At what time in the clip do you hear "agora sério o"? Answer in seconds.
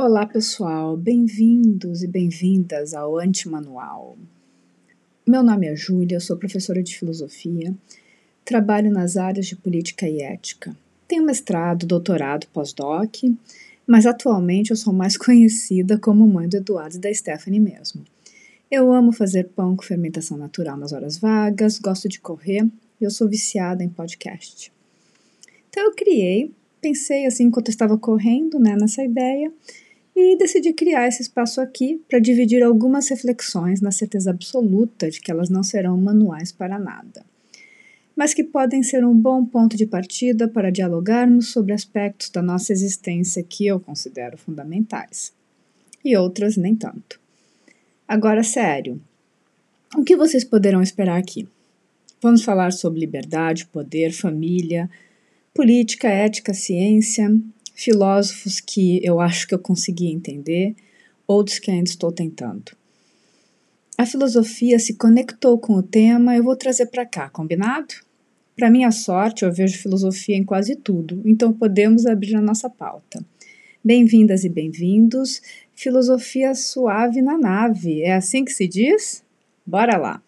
48.08-50.02